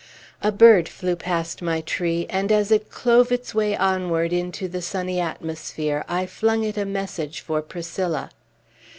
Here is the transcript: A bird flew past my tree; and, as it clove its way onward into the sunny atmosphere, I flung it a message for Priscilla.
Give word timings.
A 0.41 0.51
bird 0.51 0.89
flew 0.89 1.15
past 1.15 1.61
my 1.61 1.81
tree; 1.81 2.25
and, 2.27 2.51
as 2.51 2.71
it 2.71 2.89
clove 2.89 3.31
its 3.31 3.53
way 3.53 3.77
onward 3.77 4.33
into 4.33 4.67
the 4.67 4.81
sunny 4.81 5.19
atmosphere, 5.19 6.03
I 6.09 6.25
flung 6.25 6.63
it 6.63 6.75
a 6.75 6.85
message 6.87 7.41
for 7.41 7.61
Priscilla. 7.61 8.31